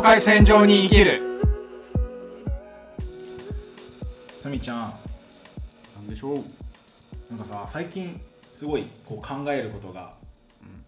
[0.00, 1.20] 境界線上に生きる。
[4.42, 4.86] さみちゃんな
[6.00, 6.36] んでしょう？
[7.28, 8.18] なんかさ最近
[8.50, 10.14] すごいこう考えることが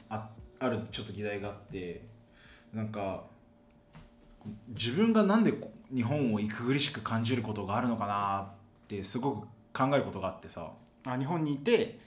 [0.08, 0.30] あ,、
[0.60, 2.06] あるちょっと議題があって
[2.72, 3.24] なんか
[4.68, 10.70] 自分がなんでこ日本を息苦しく感じることがあるのかなってすごく考えることがあってさ。
[11.04, 11.98] あ日本にいて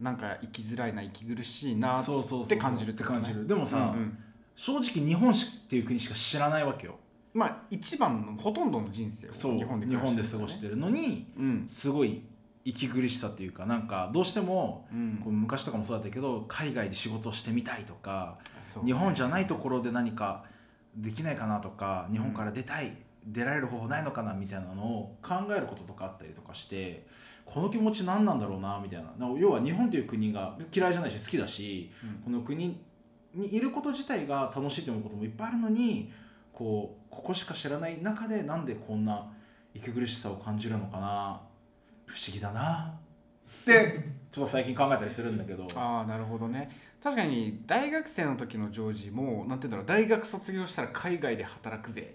[0.00, 3.46] なんか生きづらいな息苦しいなそうそうそうって感じるって感じる。
[3.46, 4.18] でもさ、うんうん
[4.56, 5.34] 正直日本っ
[5.68, 6.96] ていう国しか知らないわけよ。
[7.32, 12.22] まあ一番のほとんどの人生をそう日本で日本で過ごしてるのにうんすごい
[12.64, 15.20] 息苦しさっていうかなんかどうしてもうん。
[15.22, 20.44] こう昔とかもそうだったけど海外で仕事をしてみたいとかそう日本じゃないところで何か
[20.96, 22.96] できないかなとか日本から出たい、
[23.26, 27.04] 出られる方法ないのかなみたいなのを考えることとかあったりとかして
[27.44, 29.26] この気持ち何なんだろうなみたいな。
[29.26, 32.22] な要は日本という国が嫌いじゃないし好きだし、うん。
[32.22, 32.80] この国
[33.34, 36.12] にいること自体が楽しいと思うこともいっぱいあるのに
[36.52, 39.30] こうここしか知らない中でなんでこんな
[39.74, 41.40] 息苦しさを感じるのかな？
[42.06, 42.94] 不思議だな。
[43.62, 45.66] ってちょっと最近考えたりするんだけど。
[45.76, 46.70] ああなるほどね。
[47.02, 52.14] 確かに大学生の時のジョージもなんて言うんだろう大学卒業したら海外で働くぜ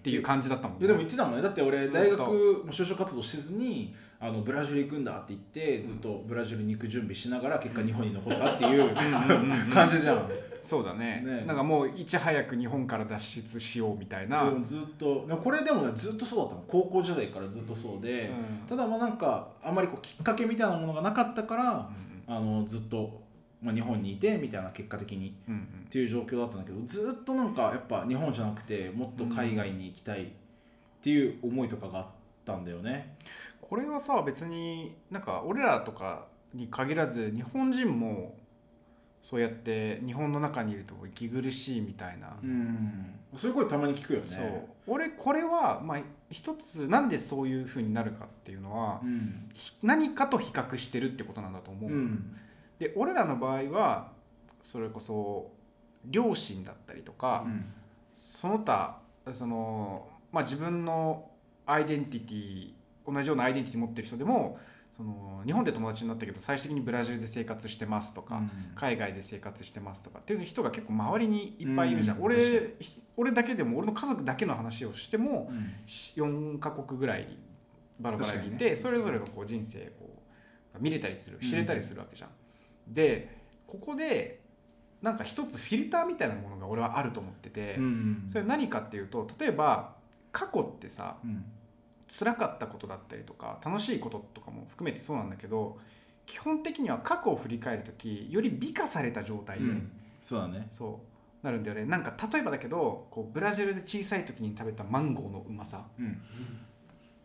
[0.00, 1.42] っていう感じだったもんいやでも言ってたもんね。
[1.42, 8.94] だって俺大学も就職活動せずにあのブラジル行くんだって言ってずっとブラジルに行く準備しながら結果日本に残ったっていう
[9.70, 10.30] 感じじゃん。
[10.62, 11.22] そうだね。
[11.24, 11.44] ね。
[11.46, 16.64] なんかもういち早く日本から脱出しようみたいな、ずっとこれでもねずっとそうだったの。
[16.68, 18.68] 高校時代からずっとそうで、うん。
[18.68, 21.90] ただまあなんかあんまりこうきっかけみたいなものがなかったから、
[22.26, 23.22] あのずっと、
[23.62, 25.60] まあ、日本にいてみたいな結果的にうんうん。
[25.60, 30.26] っていう状況だったんだけどずっとなんかやっぱ日本じゃなくてもっと海外に行きたいっ
[31.02, 32.06] ていう思いとかがあっ
[32.44, 33.16] たんだよね。
[33.60, 38.36] これはさ別になんか俺らとかに限らず日本人も
[39.22, 43.14] そうやって日本の中にいると息苦しいみたいな、うん。
[43.36, 44.26] そういう声たまに聞くよね。
[44.26, 44.68] そう。
[44.86, 45.98] 俺これはまあ
[46.30, 49.48] 一つなんでそういうふうになるかっていうのは、うん。
[49.52, 52.36] ひ何かと比較してるってことなんだと思う、うん
[52.80, 54.10] で俺らの場合は
[54.60, 55.52] それこそ
[56.04, 57.46] 両親だったりとか、
[58.14, 58.98] その他
[59.32, 61.30] その、まあ、自分の
[61.66, 62.72] アイデンティティ
[63.06, 64.58] 同じようなアイデンティティ持ってる人でも
[64.96, 68.50] その日本で友達になったけど最終的にブラジルで生活してますとか、うん。
[68.74, 72.24] 海外で生活してますとかっていう人が結構周りにいっぱいいるじゃん、うん。
[72.24, 72.76] 俺
[73.16, 75.74] 俺だけでも俺の家族だけの話をしてもうん。
[75.86, 77.28] 4カ国ぐらい
[77.98, 78.76] バラバラにいて、にね。
[78.76, 80.22] それぞれのこう人生こ
[80.78, 82.30] う見れたりする知れたりするわけじゃん。
[82.90, 83.36] で
[83.66, 84.40] ここで
[85.02, 89.94] なんか一つフィルターみたいなものが俺はあると思ってて、うんそれ何かっていうと例えば
[90.32, 91.44] 過去ってさうん。
[92.12, 95.78] 辛かったことだったりとか楽しいこととかも含めてそうなんだけど
[96.26, 99.92] 基本的には過去を振り返る時より美化された状態で、うん。
[100.20, 100.66] そうだね。
[100.70, 101.00] そ
[101.42, 101.84] うなるんだよね。
[101.86, 105.86] なんか例えばだけどこうブラジルで小さい時に食べたマンゴーのうまさ。
[105.98, 106.20] うん。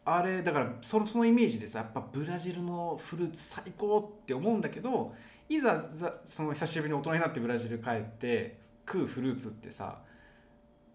[0.06, 5.14] あれだからそのそのイメージでさやっぱブラジルのフルーツ最高って思うんだけど
[5.48, 8.58] いざざその久しぶりに大人になってブラジル帰って
[8.88, 10.00] 食うフルーツってさ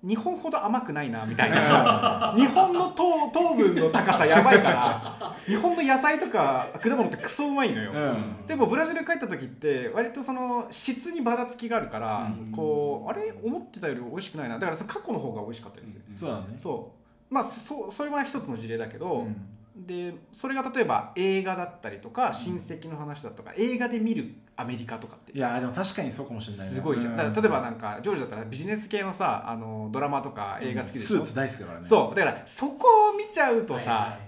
[0.02, 2.32] 日本ほど甘くないなみたいな。
[2.38, 8.46] 日本の糖糖分の高さやばいから日本の野菜とか果物ってクソうまいのよ、うん。
[8.46, 12.50] でもブラジル帰った時って割とその質にばらつきがあるから、うん。
[12.50, 13.34] こうあれ？
[13.44, 14.58] 思ってたより美味しくないな。
[14.58, 16.44] だからその過去の方が美味しかったです、そうだね。
[16.56, 16.92] そ
[17.30, 17.34] う。
[17.34, 19.36] まあそそれは一つの事例だけど、うん
[19.76, 25.32] でそれが例えば映画だったりとか親戚の話だとか、映画で見るアメリカとかって。
[25.32, 26.74] いやーでも確かにそうかもしれないね。
[26.74, 31.86] すごいじゃん、うだから例えばなんかジョージだったらビジネス系のさあのドラマとか映画好きでしょ、スーツ大好きだからね。
[31.86, 32.14] そう。
[32.16, 34.18] だからそこを見ちゃうとさ、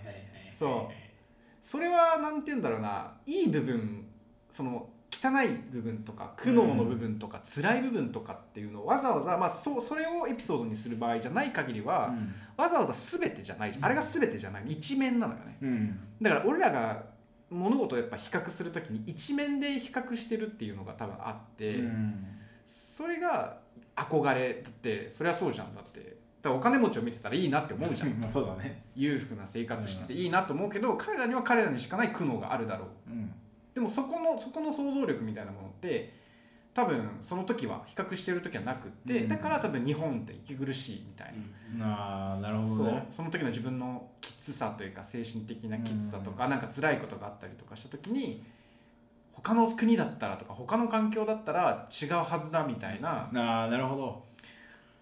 [0.59, 1.69] そう。
[1.69, 4.07] それはなんて言うんだろうないい部分
[4.51, 4.89] その
[5.23, 12.35] 汚い部分とか苦悩の部分とか、辛い部分とかっていうのをわざわざ、まあ、そうそれをエピソードにする場合じゃない限りは、うん。
[12.57, 13.79] わざわざ全てじゃない。
[13.81, 14.65] あれが全てじゃない。
[14.67, 15.59] 一面なのよね。
[15.63, 16.01] うん。
[16.21, 17.05] だから俺らが
[17.51, 22.27] 物事をやっぱ比較するときに一面で比較してるっていうのが多分あって、うん。
[22.67, 23.59] それが
[23.95, 26.17] 憧れだってそれはそうじゃんだって。
[26.43, 28.11] だお金持ちを見てたらいいなって思うじゃん。
[28.21, 28.87] まあそうだね。
[28.97, 33.13] 裕福な生活してていいなと思うけど、彼らには彼らにしかない苦悩があるだろう。
[33.13, 33.33] うん
[33.75, 36.21] でもそこのそこの想像力みたいなものって
[36.75, 39.29] 多分その時は比較してる時はなくって、うん。
[39.29, 41.35] だから多分日本って息苦しいみたい
[41.79, 43.07] な、ああなるほどね。
[43.11, 48.43] その時の自分のきつさというか精神的なきつさとか、なんか辛いことがあったりとかした時に
[49.33, 54.25] 他の国だったらとか他の環境だったら違うはずだみたいなああなるほど。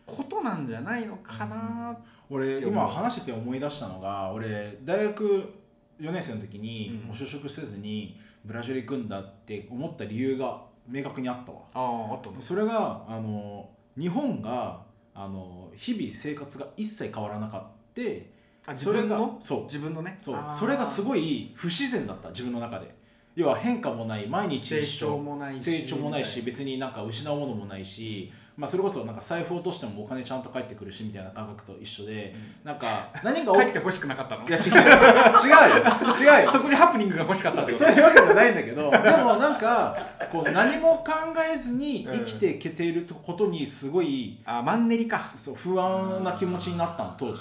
[0.07, 1.97] ことなんじゃないのかな、
[2.29, 2.85] 俺って思う。
[2.85, 5.55] 今話してて思い出したのが俺大学
[6.01, 7.09] 4年生の時にうん。
[7.09, 11.59] もう就職せずにブラジル行くんだって思った理由が明確にあったわ。
[11.75, 14.83] あああとそれがあの日本が
[15.15, 17.67] あの日々生活が一切変わらなかった。
[18.67, 19.37] あ自それが分の？
[19.41, 19.65] そう。
[19.65, 20.17] 自分のね。
[20.19, 20.45] そう。
[20.49, 22.95] それがすごい不自然だった自分の中で。
[23.35, 25.07] 要は変化もない毎日一緒。
[25.07, 25.63] 成長もないし。
[25.63, 34.47] 成長もないし別になんか失うものもないし、まあ、それこそなんか財布落としてもお金ちゃんと返ってくるしみたいな感覚と一緒で、なんか 何が起き帰ってほしくなかったの？
[34.47, 34.65] いや違う。
[34.65, 34.75] 違う
[36.29, 36.39] よ。
[36.39, 36.53] 違うよ。
[36.53, 37.85] そこでハプニングが欲しかったってこと？
[37.87, 39.97] そういうわけじゃないんだけどでもなんか
[40.31, 41.13] こう何も考
[41.53, 45.31] えずに生きていけていることにすごいあマンネリか。
[45.35, 47.41] そう不安な気持ちになったの当時。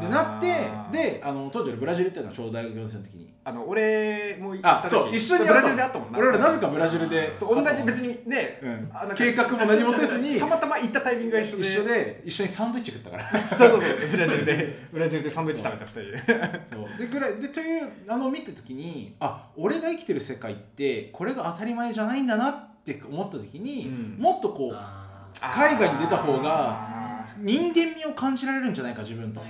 [0.00, 3.24] でなってであの当時俺ブラジル行ってたのちょうど大学4年生の時に。
[3.46, 4.86] あの俺も行った時。
[4.86, 6.18] あそう一緒にブラジルで会ったもんな。
[6.18, 8.66] 俺らなぜかブラジルでそう同じ別にね、う
[9.12, 9.14] ん。
[9.14, 11.62] 計画も何もせずに たまたま行ったタイミングが一緒で。
[11.62, 13.30] 一緒で一緒にサンドイッチ食ったから。
[13.30, 14.08] そうそうそう。
[14.10, 14.88] ブラジルで。
[14.92, 15.30] ブラジルで。
[15.30, 16.60] サンドイッチ食べた二人で。
[16.70, 16.98] そう。
[16.98, 24.22] でぐらいでというあのを見た時にあ俺が生きてる世界ってこれが当たり前じゃないんだなって思った時に、うん。
[24.22, 29.42] もっとこうあ海外に出た方があ人間味を感じられるんじゃないか自分と。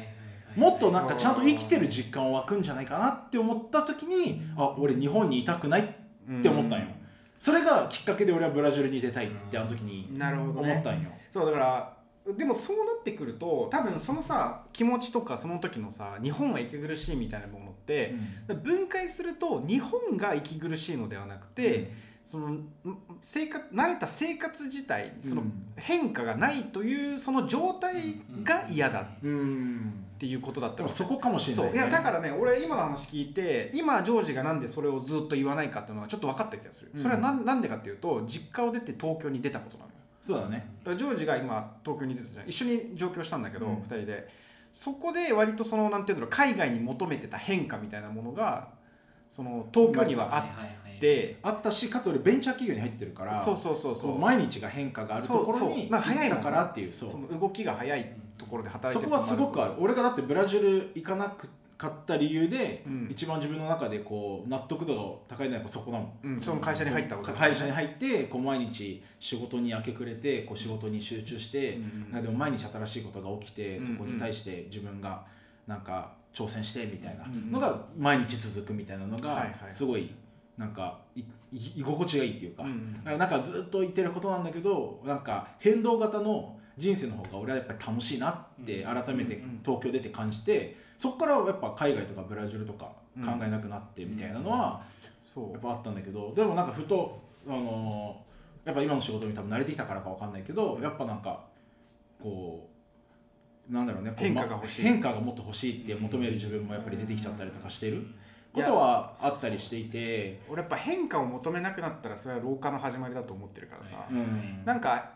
[0.57, 6.87] もっとなんかちゃんと生きてる実感湧くんじゃないかなって思った時にあ俺日本にいたくないっーて思ったんよ
[7.39, 11.11] それがきっかけで俺はブラジルに出たいってあの時に思ったんよ。
[11.33, 11.97] そうだから
[12.33, 18.15] でもそうなってくると多分そのさ気持ちとかその時のさ日本は息苦しいみたいなものって、
[18.63, 21.93] 分解すると日本が息苦しいのではなくて、
[22.25, 22.69] そのん
[23.23, 25.53] 生活慣れた生活自体にそのうん。
[25.77, 30.05] 変化がないというその状態が嫌だっうん。
[30.19, 31.77] ていうことだったそこかもしれない、そう。
[31.77, 37.01] いやだからね俺今の話聞いて今ジョージがなんでそれをずっと言わないかっていうのはちょっと分かった気がする、うん。
[37.01, 39.97] それはなんなんでかっていうと実家を出て東京に出たことなのよ。
[40.23, 40.67] そうだね。
[40.79, 42.49] だからジョージが今東京に出たじゃん。
[42.49, 43.75] 一緒に上京したんだけど、うん。
[43.77, 44.45] 2人で。
[44.73, 48.71] そこで割とそのなんていうんだろう海外に求めてた変化みたいなものが
[49.31, 50.49] その東京にはあって、
[51.43, 54.19] あったしかつ俺ベンチャー企業に入ってるからそうそうそうそう。
[54.19, 61.35] 毎日が変化があるところに行ったからっていうそそうの動きが早いところで働いそてるこはすごくある俺がだってブラジル行かな
[61.77, 63.09] かった理由で、うん。
[63.11, 67.33] 一番自分の中でこう納得度が高いのはやっぱそこなの、うんその会社に入ったこと。
[67.33, 71.75] 会社に入ってこう毎日仕事に明け暮れてこう仕事に集中して、
[72.13, 75.25] うんでも毎日新しいことが起きて、うんそこに対して自分が
[75.67, 80.11] なんか挑戦してみたいなうんのが毎日続くみたいなのがすごい
[80.59, 81.25] なんかいい
[81.81, 92.85] 居心地がいいっていうか、うんだからなんかずっと言ってることなんだけどなんか変動型の人生の方が俺はやっぱり楽しいなって改めてうん東京出て感じてそこからやっぱ海外とかブラジルとか
[93.25, 94.83] 考えなくなってみたいなのは
[95.23, 95.53] そう。
[95.53, 98.25] やっぱあったんだけどでもなんかふとあのー
[98.65, 101.45] やっぱ今の仕事に多分慣れてきたからかわかんないけどやっぱなんか
[102.23, 102.67] こ
[103.71, 104.85] うなんだろうね変化が欲しい。
[104.85, 108.07] ま変化がもっと欲しいって求める自分もやっぱり出てきちゃったりとかしてる
[108.55, 110.41] ことはあったりしていて。
[110.49, 114.63] 俺やっぱ変化を求めなくなったらそれは老化の始まりだと思ってるからさ、うん。
[114.65, 115.11] なんか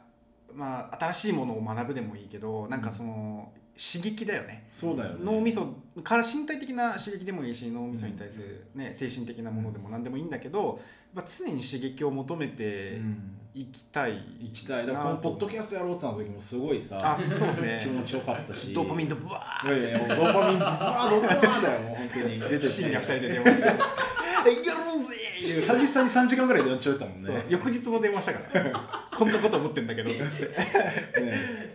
[0.52, 4.66] まあ新しいものを学ぶでもいいけどなんかその刺激だよね。
[4.72, 5.20] そうだよね。
[5.22, 5.72] 脳みそ
[6.02, 10.80] から身体的な刺激でもいいし脳みそに対する、ね、精神的なものでも何でもいいんだけど
[11.14, 13.34] やっぱ常に刺激を求めてうん。
[13.54, 14.86] いきたい、行きたい。
[14.86, 17.80] だからこのポッドキャストやろうってなった時もすごいさあそうね。
[17.82, 18.72] 気持ちよかったし。
[18.72, 22.40] ドーパミンとブワいやいやもうドーパミンブワードーパミンだよもう本当に。
[22.40, 25.14] 出てーて深夜2人で電話して「やろうぜ!」
[25.46, 27.44] 久々に3時間ぐらい電話しちゃったもんね。
[27.48, 28.72] 翌日も電話したから。
[29.14, 30.10] こんなこと思ってんだけど。
[30.10, 30.26] ってね。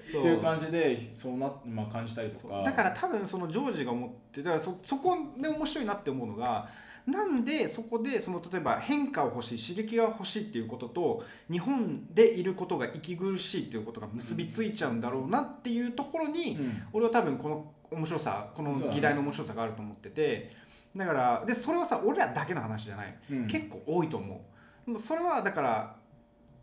[0.12, 0.22] そう。
[0.22, 2.64] っていう感じでそうな、まあ、感じたりとか。
[2.64, 6.68] だから多分そのジョージが思ってだからそそこで面白いなって思うのが
[7.06, 16.84] なんでそこでその例えば変化を欲しい刺激が欲しいっていうことと日本でいることが息苦しいっていうことが結びついちゃうんだろうなっていうところに、うん。
[16.94, 20.52] 俺は多分この面白さこの議題の面白さがあると思ってて
[20.96, 23.48] だからでそれはさ俺らだけの話じゃない、うん。
[23.48, 24.86] 結構多いと思う。
[24.86, 25.96] でもそれはだから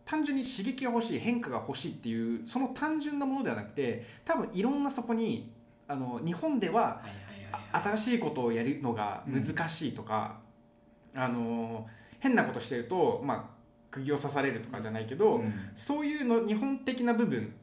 [0.05, 5.51] 単純に刺激が欲しい変化が欲しいっていうその単純なものではなくて多分いろんなそこに
[5.87, 7.01] あの日本では
[7.71, 10.39] 新しいことをやるのが難しいとか、
[11.15, 11.87] あの
[12.19, 13.43] 変なことしてると、まあ、
[13.89, 15.53] 釘を刺されるとかじゃないけど、うん。
[15.75, 17.55] そういうの日本的な部分うん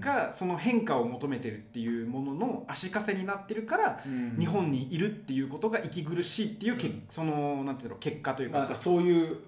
[0.00, 4.36] がその変化を求めてるっていうものの足かせになってるから、うん。
[4.38, 7.04] 日本にいるっていうことが息苦しいっていうけ、うん。
[7.08, 9.38] そのなんていうの結果というかなんかさそういう思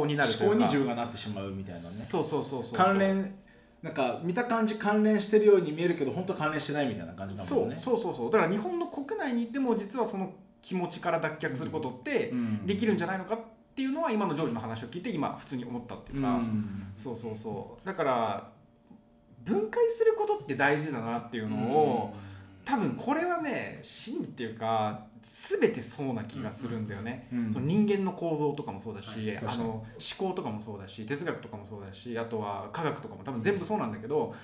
[0.00, 0.44] 考になるというか。
[0.46, 1.86] 思考に自分がなってしまうみたいなね。
[1.86, 3.34] そうそうそうそう関連
[3.82, 7.76] なんか見た感じ関連してるように見えるけど本当は関連してないみたいな感じだそもんね。
[7.78, 8.30] うそうそうそう。
[8.30, 12.66] だから日本の国内にいても実はその気持ちから脱却することってうん。
[12.66, 13.38] できるんじゃないのかっ
[13.74, 16.92] ていうのは今のジョージの話を聞いて今普通に思ったっていううか、ん。
[16.96, 17.86] そうそうそう。
[17.86, 18.50] だから
[19.44, 22.14] 分解することって大事だなっていうのを、
[22.64, 27.52] 多分これはね真理っていうか全てそうな気がするんだよね、うん。
[27.52, 29.38] その人間の構造とかもそうだし、はい。
[29.38, 29.84] あの思
[30.18, 34.34] 考とかもそうだし哲学とかもそうだしあとは科学とかも多分全部そうなんだけど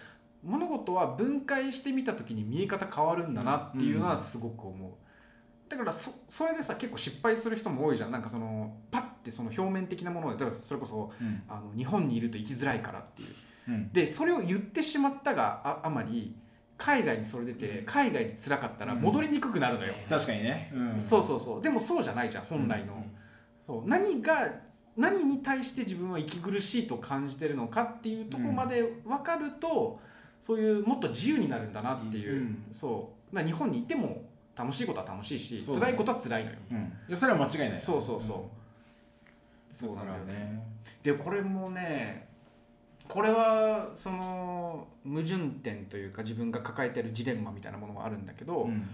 [0.42, 4.92] 物事は分解してみた時に見え方変わるんだなっていうのはすごく思う、
[5.68, 8.10] だからそそれでさ結構失敗する人も多いじゃん。
[8.10, 11.42] なんかそのパッてその表面的なもので例えばそれこそうん。
[11.48, 13.28] あの日本にいると生きづらいからっていう
[13.68, 13.92] うん。
[13.92, 16.34] でそれを言ってしまったがああまり
[16.78, 21.62] 海外にそれ出て海外で辛かったら戻りにくくなるのよ、確かにね、うん、そうそうそう。
[21.62, 23.04] でもそうじゃないじゃん本来の、
[23.66, 23.88] そう。
[23.88, 24.50] 何が
[24.96, 30.00] 何に対して自分は息苦しいと感じてるのかっていうところまで分かると、
[30.40, 32.64] そういうもっと自由になるんだなっていう、うん。
[32.72, 33.42] そう。
[33.42, 34.22] 日本にいても
[34.56, 36.76] 楽しいことは楽しいし、そう辛いことは辛いのよ、うん、
[37.08, 37.76] いやそれは間違いない。
[37.76, 38.48] そうそうそ
[39.72, 40.62] う、そうだからね。
[41.02, 42.25] でこれもね
[43.08, 48.88] これはその矛盾点というか自分が抱えてるジレンマみたいなものがあるんだけど、うん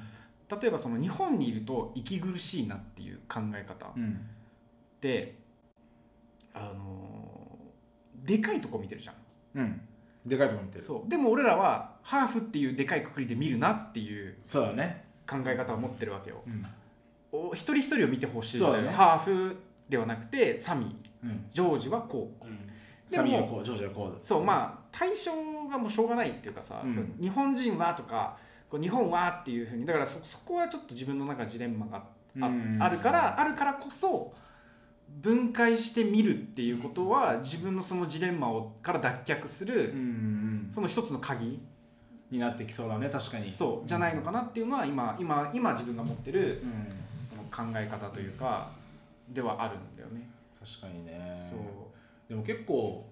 [0.61, 4.21] 例えばその日本にいると息苦しいなっていう考え方うん。
[5.01, 5.37] で、
[6.53, 7.57] あの
[8.23, 9.15] でかいとこ見てるじゃん。
[9.55, 9.81] うん。
[10.27, 10.85] でかいとこ見てる。
[10.85, 11.09] そう。
[11.09, 15.05] でも俺らはハーフっていうでかいくくりで見るなっていうそうだね。
[15.27, 16.43] 考え方を持ってるわけよ。
[16.47, 16.67] うん。
[17.33, 18.91] お一人一人を見てほしいそうだね。
[18.91, 19.57] ハーフ
[19.89, 21.27] ではなくてサミー。
[21.27, 21.47] うん。
[21.51, 22.47] ジョージはこう
[23.11, 24.27] でもサミーはこうジョージはこう。
[24.27, 25.33] そうまあ対象
[25.69, 27.17] がもうしょうがないっていうかさ、うん。
[27.21, 28.37] 日本人はとか
[28.71, 32.05] こう日本はっていうふうにだからそそこはちょっと自分の中でジレンマが
[32.41, 32.79] あ,、うん。
[32.81, 34.33] あるからあるからこそ
[35.09, 41.61] 分解してみるっていうことは自分のそのジレンマをから脱却する、うんうんその一つの鍵
[42.31, 43.45] になってきそうだね確かに。
[43.45, 47.03] そうじゃないのかなっていうのは今今今自分が持ってるうん。
[47.53, 48.71] 考え方というか
[49.29, 50.27] ではあるんだよね。
[50.65, 51.37] 確かにね。
[51.51, 51.59] そう
[52.33, 53.07] でも結構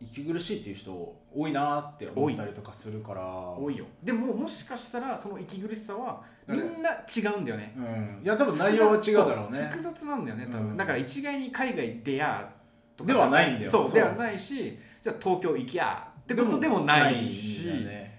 [0.00, 3.22] 息苦しいっていう人多いなって思ったりとかするから。
[3.22, 3.84] 多いよ。
[4.02, 7.72] でももしかしたらその息苦しさはみんな違うんだよね。
[7.76, 8.20] うん。
[8.24, 9.60] いや多分内容は違うだろうね。
[9.70, 10.76] 複雑なんだよね多分、うん。
[10.76, 12.50] だから一概に海外出や
[12.96, 17.68] とかではないんだよそうではないしじゃあ東京行きやってことでもないし。
[17.68, 18.18] ね。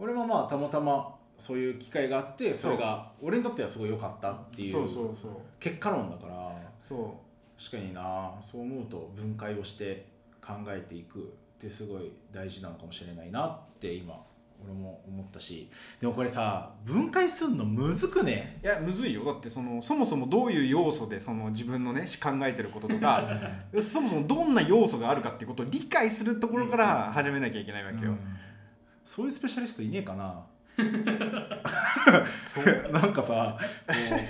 [0.00, 4.88] 俺もまあたまたまそういう機会があってそれが俺にとってはすごい良かったっていう
[5.60, 6.34] 結果論だから。
[6.80, 7.14] そ
[7.58, 8.34] 確かにな。
[8.40, 10.06] そう思うと分解をして
[10.40, 11.22] 考えていくっ
[11.58, 14.22] てすごい大事なのかもしれないなって今
[14.62, 15.70] 俺も思ったし。
[16.00, 18.58] でもこれさ分解すんのむずくね？
[18.62, 19.24] ういやむずいよ。
[19.24, 23.26] だってそのそもそもどういう要素でその自分のね 考えてることとか。
[23.80, 28.18] そもそもどんな要素があるかっていうことを理解するところから始めなきゃいけないわけよ、うん。
[29.04, 30.44] そういうスペシャリストいねえかな？
[32.34, 33.56] そ うなんかさ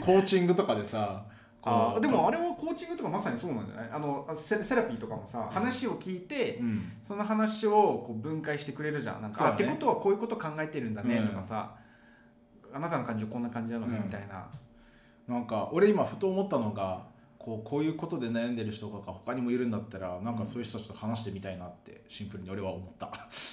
[0.01, 1.25] コーチングとかでさ
[1.65, 3.91] あーでもあれはコーチングとかまさにそうなんじゃない？
[3.93, 6.93] あのセセラピーとかもさ話を聞いて、うん。
[7.03, 7.73] その話を
[8.07, 9.23] こう分解してくれるじゃん。
[9.23, 9.51] なんか、ね。
[9.51, 11.29] あってことはこういうこと考えてるんだねうん。
[11.29, 11.75] とかさ、
[12.73, 14.05] あなたの感情こんな感じなのねうん。
[14.05, 14.47] みたいな、
[15.27, 17.03] なんか俺今ふと思ったのが
[17.45, 23.11] こうこういうことで悩んでる人とか他にもいるんだったらなんかそういう人たちと話してみたいなってシンプルに俺は思った、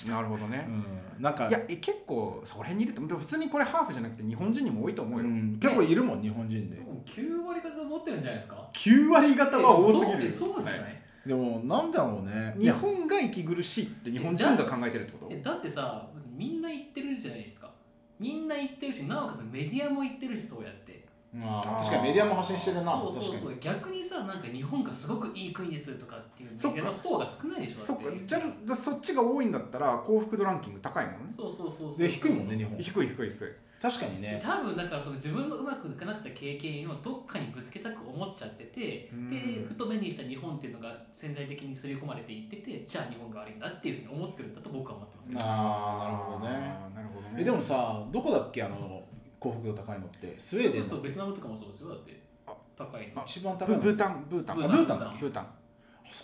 [0.10, 0.64] なるほどね、
[1.18, 5.60] うん、なんかいやえ結構そこら辺にいると普通にこれハーフじゃなくて日本人にも多いと思うよ、うん。
[5.60, 6.78] 結構いるもん日本人で。
[6.78, 10.26] でも9割方持ってるんじゃないですか？9割方は多すぎる。
[10.26, 12.56] えそうそうじゃない、でもなんだろうね。
[12.58, 15.36] 日本が息苦しいって日本人が考えてるってこと？
[15.36, 17.70] えだってさみんな言ってるじゃないですか。
[18.18, 20.92] みんな言ってるしなおかつメディアも言ってるしそうやって。
[20.92, 21.01] ま
[21.34, 22.92] あ確かにメディアも発信してるな。
[22.92, 23.34] そうそうそう。
[23.34, 23.60] 確かに。
[23.62, 26.80] 逆にさなんか日本がすごくいい国ですとかっていうメデそっか。
[26.80, 28.10] ィアの方が少ないでしょそっか。
[28.26, 31.18] じゃあそっちが多いんだったら幸福度ランキング高いもんね。
[31.30, 32.78] そうそうそうそうで低いもんね日本。
[32.78, 33.50] 低い低い低い。
[33.82, 39.30] 確かにね多分だからその自分のうまくいかなかった経験をどっかにぶつけたく思っちゃっててうん。
[39.32, 45.46] でふと目にした日本っていうのが潜在的に刷り込まれていっててじゃあ日本が悪いんだっていうふうに思ってるんだと僕は思ってますけど。
[45.46, 46.52] ああなるほどね
[46.96, 47.36] なるほどね。
[47.40, 49.02] えでもさどこだっけあの
[49.42, 50.88] 幸福度高いのってスウェーデンの。
[50.88, 52.22] そうベトナムとかもそうですよだって。
[52.46, 53.24] あ高いの。
[53.26, 53.82] 一番高いの。
[53.82, 54.26] ブブータン。
[54.30, 54.58] ブータン。
[54.58, 55.48] ブータンブータン。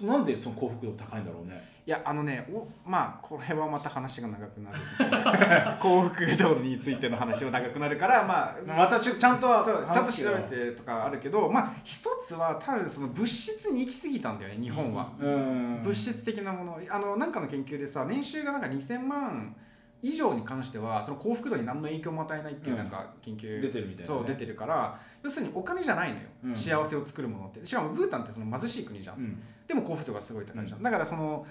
[0.05, 1.77] なんでその幸福度高いんだろうね。
[1.87, 4.77] いやあのねおまあこれはまた話が長くなる。
[5.81, 15.81] 幸福度についての話は長くなるからまあまたちちゃんとはそうちゃんと調べてとかあるけどまあ一つは多分その物質に行き過ぎたんだよね日本は、うん。
[15.81, 16.79] 物質的なもの。
[16.87, 19.55] あのなんかの研究でさ年収がなんか2000万
[20.01, 22.77] 以上に関してはその幸福度に何の影響も与えないっていううん。
[22.79, 26.55] なんか研究、出てるみたいな、ね、そう出てるから要するにお金じゃないのよ、うん。
[26.55, 27.65] 幸せを作るものって。
[27.65, 29.43] しかもブータンってその貧しい国じゃん、うん。
[29.67, 30.83] でも幸福度がすごい高いじゃん、うん。
[30.83, 31.45] だからその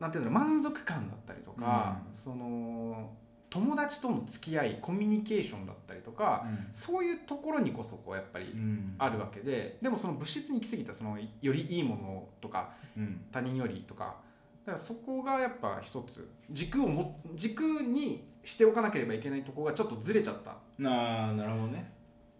[0.00, 3.10] なんていうの満足感だったりとか、その
[3.50, 8.94] 友達との付き合いコミュニケーションだったりとか、そういうところにこそこうやっぱりうん。
[8.98, 13.24] あるわけででもその物質に行き過ぎたそのよりいいものとかうん。
[13.30, 14.16] 他人よりとか
[14.64, 20.56] だからそこがやっぱ一つ軸をも軸にしておかなければいけないところがちょっとずれちゃった。
[20.78, 21.92] なあなるほどね。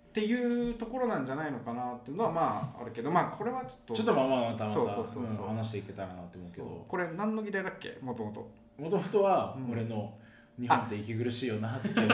[0.08, 3.94] っていうところなんじゃないのかなっていうのはまああるけどまあこれはちょっと。
[3.94, 5.46] ちょっとまあまあまたまたそうそうそうそう。
[5.46, 6.84] うん話していけたらなって思うけど。
[6.88, 7.98] これ何の議題だっけ？
[8.00, 9.72] もともともともとはうん。
[9.72, 10.14] 俺の
[10.58, 12.10] 日本って息苦しいよなって思う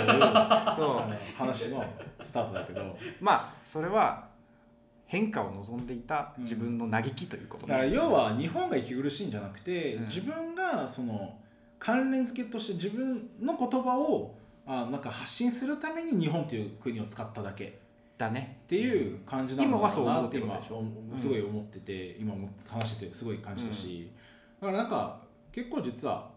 [0.74, 1.36] そう。
[1.36, 1.84] 話の
[2.24, 2.96] スタートだけど。
[3.20, 4.29] まあそれは
[5.10, 10.04] 変化を望んでいた自分の嘆きということだから要は日本が息苦しいんじゃなくて、うん。
[10.04, 11.36] 自分がその
[11.80, 14.36] 関連付けとして自分の言葉を
[14.66, 17.64] あなんか発信するために日本という国を使っただけ。
[17.66, 17.70] っ
[18.20, 18.58] だね。
[18.68, 24.12] ていう感じなのかなって今すごい思ってて、今も話しててすごい感じたし、
[24.60, 26.30] だからなんか結構実は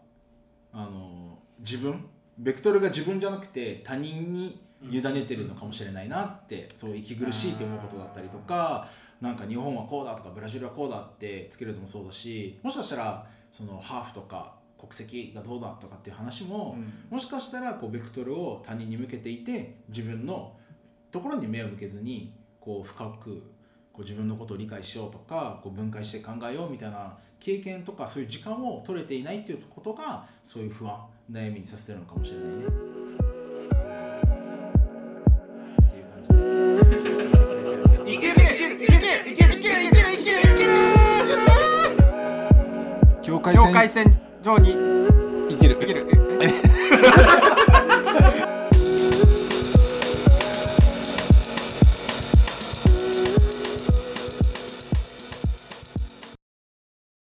[0.72, 2.04] あの自分
[2.40, 4.60] ベクトルが自分じゃなくて他人に
[4.90, 8.88] 委ねてるのかもしれないなって、そう息苦しいって思うことだったりとか
[9.22, 16.76] なんか日本はこうだとかブラジルはこうだってつけるのもそうだしもしかしたらそのハーフとか国籍がどうだとかっていう話も、
[17.10, 20.58] もしかしたらこうベクトルを他人に向けていて自分の
[21.10, 23.54] ところに目を向けずにこう深く
[23.94, 30.98] こう自分のことを理解しようとかこう分解して考えようみたいな経験とかそういう時間を取れていないっていうことがそういう不安
[31.32, 32.48] 悩みにさせてるのかもしれない
[32.88, 32.93] ね。
[43.52, 44.76] 境界線上に
[45.50, 45.78] 生きる。
[45.82, 46.08] いける。
[46.42, 47.50] ええ